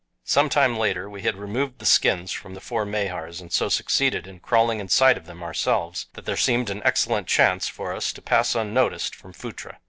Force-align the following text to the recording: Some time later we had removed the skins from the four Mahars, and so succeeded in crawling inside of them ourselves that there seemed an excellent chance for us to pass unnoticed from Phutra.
Some 0.23 0.49
time 0.49 0.79
later 0.79 1.07
we 1.07 1.21
had 1.21 1.37
removed 1.37 1.77
the 1.77 1.85
skins 1.85 2.31
from 2.31 2.55
the 2.55 2.59
four 2.59 2.87
Mahars, 2.87 3.39
and 3.39 3.53
so 3.53 3.69
succeeded 3.69 4.25
in 4.25 4.39
crawling 4.39 4.79
inside 4.79 5.15
of 5.15 5.27
them 5.27 5.43
ourselves 5.43 6.07
that 6.13 6.25
there 6.25 6.35
seemed 6.35 6.71
an 6.71 6.81
excellent 6.83 7.27
chance 7.27 7.67
for 7.67 7.93
us 7.93 8.11
to 8.13 8.21
pass 8.23 8.55
unnoticed 8.55 9.13
from 9.13 9.31
Phutra. 9.31 9.77